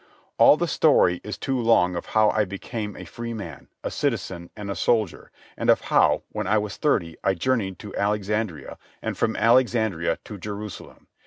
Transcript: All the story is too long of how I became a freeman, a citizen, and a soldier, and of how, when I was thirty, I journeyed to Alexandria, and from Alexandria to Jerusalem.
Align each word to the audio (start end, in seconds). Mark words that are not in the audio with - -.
All 0.39 0.57
the 0.57 0.67
story 0.67 1.21
is 1.23 1.37
too 1.37 1.59
long 1.59 1.95
of 1.95 2.07
how 2.07 2.31
I 2.31 2.43
became 2.43 2.95
a 2.97 3.05
freeman, 3.05 3.67
a 3.83 3.91
citizen, 3.91 4.49
and 4.55 4.71
a 4.71 4.75
soldier, 4.75 5.31
and 5.55 5.69
of 5.69 5.81
how, 5.81 6.23
when 6.31 6.47
I 6.47 6.57
was 6.57 6.75
thirty, 6.77 7.17
I 7.23 7.35
journeyed 7.35 7.77
to 7.77 7.95
Alexandria, 7.95 8.79
and 9.03 9.15
from 9.15 9.35
Alexandria 9.35 10.17
to 10.23 10.39
Jerusalem. 10.39 11.05